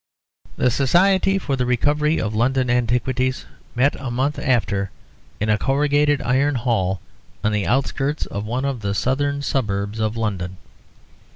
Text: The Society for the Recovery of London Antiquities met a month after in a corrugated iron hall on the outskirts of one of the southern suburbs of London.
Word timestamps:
The 0.57 0.71
Society 0.71 1.37
for 1.37 1.55
the 1.55 1.67
Recovery 1.67 2.19
of 2.19 2.33
London 2.33 2.71
Antiquities 2.71 3.45
met 3.75 3.95
a 3.99 4.09
month 4.09 4.39
after 4.39 4.89
in 5.39 5.47
a 5.47 5.59
corrugated 5.59 6.23
iron 6.23 6.55
hall 6.55 6.99
on 7.43 7.51
the 7.51 7.67
outskirts 7.67 8.25
of 8.25 8.43
one 8.43 8.65
of 8.65 8.79
the 8.79 8.95
southern 8.95 9.43
suburbs 9.43 9.99
of 9.99 10.17
London. 10.17 10.57